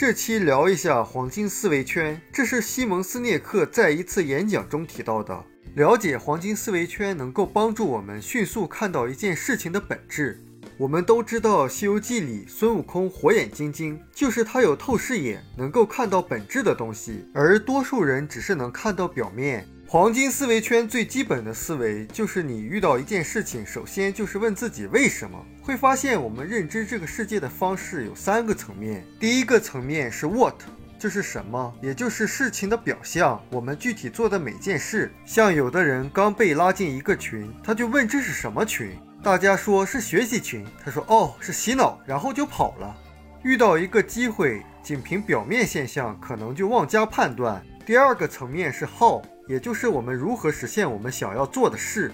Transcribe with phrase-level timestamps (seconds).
[0.00, 5.44] 这期聊一下黄金思维圈，这是西蒙斯涅克在一次演讲中提到的。
[5.74, 10.42] 了解黄金思维圈能够帮助我们迅速看到一件事情的本质。
[10.78, 19.68] 我们都知道《西游记》里孙悟空火眼金睛，就是他有透视眼，能够看到本质的东西，而多数人只是能看到表面。
[19.92, 25.36] 黄金思维圈最基本的思维就是你遇到一件事情，首先就是问自己为什么。
[25.60, 30.54] 会发现我们认知这个世界的方式有三个层面，第一个层面是 what，
[30.96, 35.12] 就是什么，也就是事情的表象，我们具体做的每件事。
[35.26, 42.96] 像有的人刚被拉进一个群，他就问这是什么群，大家说是学习群，他说哦是洗脑，然后就跑了。
[43.42, 47.60] 遇到一个机会，仅凭表面现象可能就妄加判断。
[47.84, 49.20] 第二个层面是 how。
[49.50, 52.12] 也就是我们如何实现我们想要做的事。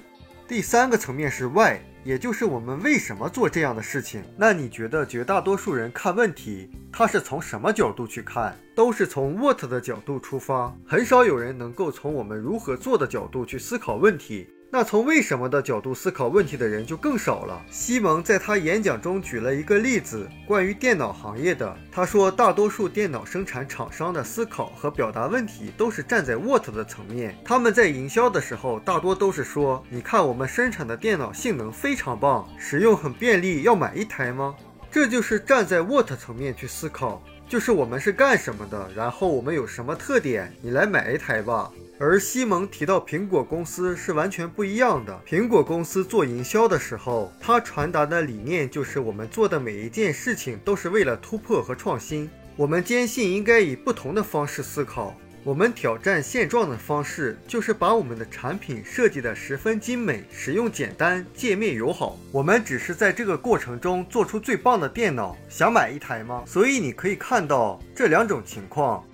[0.49, 4.25] 第三个层面是 why，也就是我们为什么做这样的事情。
[4.39, 8.57] 那你觉得绝大多数人看问题，他是从什么角度去看？
[8.75, 14.49] 都是从 what 的角度出发，很少有人能够从我们如何做的角度去思考问题。
[14.69, 17.65] 那从为什么的角度思考问题的人就更少了。
[17.71, 21.75] 西蒙在他演讲中举了一个例子，关于电脑行业的。
[21.91, 27.35] 他说，大多数电脑生产厂商的思考和表达问题都是站在 what 的层面。
[27.45, 34.55] 他们在营销的时候，大多都是说：“你看，我们生产的电脑性能非常棒，使用很便利，要买一台吗？”
[34.91, 41.71] 这就是站在 what 层面去思考，就是我们是干什么的，然后我们有什么特点，你来买一台吧。
[41.99, 45.19] 而西蒙提到苹果公司是完全不一样的。
[45.27, 52.29] 苹果公司做营销的时候，他传达的理念就是我们做的每一件事情都是为了突破和创新。
[52.55, 55.17] 我们坚信应该以不同的方式思考。
[55.43, 62.19] 我们挑战现状的方式就是把我们的产品设计得十分精美，使用简单，界面友好。
[62.33, 65.37] 我们只是在这个过程中做出最棒的电脑。
[65.49, 66.43] 想买一台吗？
[66.47, 69.05] 所以你可以看到这两种情况，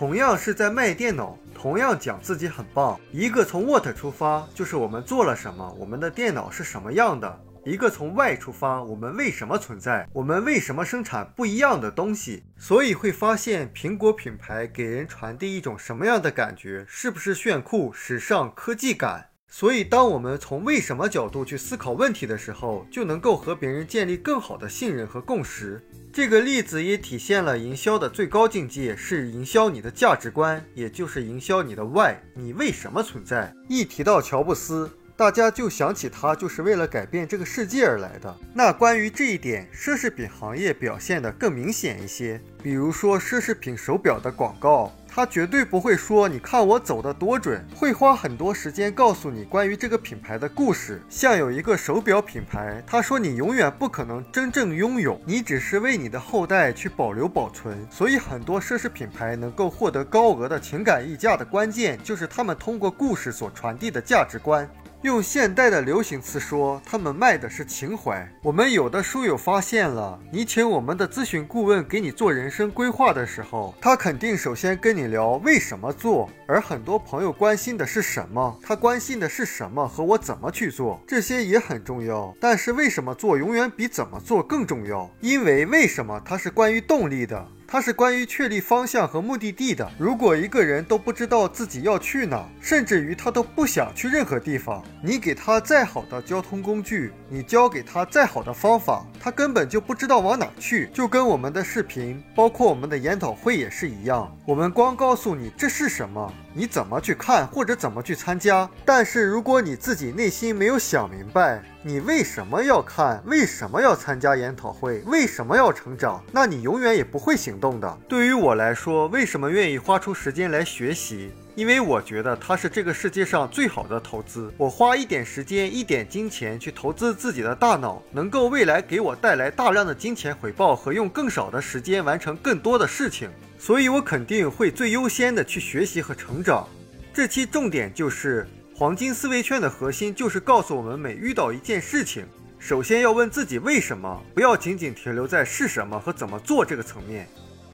[0.00, 1.36] 同样是在卖电脑。
[1.54, 7.28] 同样讲自己很棒，一个从 what 出发，就是我们做了什么，我们的电脑是什么样的；
[7.66, 12.44] 一个从 why 出发，我们为什么存在，我们为什么生产不一样的东西。
[12.56, 16.82] 所以会发现苹果品牌给人传递一种什么样的感觉？
[16.88, 19.26] 是不是炫酷、时尚、科技感？
[19.48, 25.84] 所以当我们从为什么角度去思考问题的时候，就能够和别人建立更好的信任和共识。
[26.12, 33.54] 这个例子也体现了营销的最高境界是营销你的价值观，也就是营销你的 why，你为什么存在。
[33.68, 38.36] 一提到乔布斯，大家就想起他就是为了改变这个世界而来的。
[38.52, 44.92] 那关于这一点，奢侈品行业表现得更明显一些，比如说奢侈品手表的广告。
[45.12, 51.02] 他绝对不会说，你看我走的多准，会花很多时间告诉你关于这个品牌的故事。
[51.08, 57.84] 像有一个手表品牌，他说你永远不可能真正拥有，你只是为你的后代去保留保存。
[57.90, 64.68] 所以很多奢侈品牌能够获得高额的情感溢价的关键，就是他们通过故事所传递的价值观。
[65.02, 68.30] 用现代的流行词说，他们卖的是情怀。
[68.42, 82.34] 我们有的书友发现了，你请我们的咨询顾问给你做人生规划的时候，他肯定首先跟你聊为什么做，而很多朋友关心的是什么，他关心的是什么和我怎么去做，这些也很重要。
[82.38, 85.10] 但是为什么做永远比怎么做更重要？
[85.22, 87.48] 因为为什么它是关于动力的。
[87.72, 89.88] 它是关于确立方向和目的地的。
[89.96, 100.88] 如果一个人都不知道自己要去哪，甚至于他都不想去任何地方，你给他再好的交通工具，你教给他再好的方法，他根本就不知道往哪去。
[100.94, 106.32] 就跟我们的视频，包括我们的研讨会也是一样，我们光告诉你这是什么。
[106.52, 108.68] 你怎么去看或者怎么去参加？
[108.84, 117.98] 但是如果你自己内心没有想明白，你为什么要看，为什么要参加研讨会，为什么要成长，那你永远也不会行动的。
[118.08, 121.32] 对于我来说，为什么愿意花出时间来学习？
[121.60, 124.50] 因为我觉得它是这个世界上最好的投资。
[124.56, 133.28] 我花一点时间、一点金钱去投资自己的大脑，能够未来给我带来大量的金钱回报和用更少的时间完成更多的事情。
[133.58, 136.66] 所以，我肯定会最优先的去学习和成长。
[137.12, 142.24] 这期重点就是黄金思维圈的核心，就是告诉我们每遇到一件事情，
[142.58, 147.28] 首先要问自己为什么，不要仅仅停留在是什么和怎么做这个层面。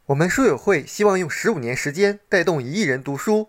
[0.07, 3.49] 我们书友会希望用十五年时间带动一亿人读书，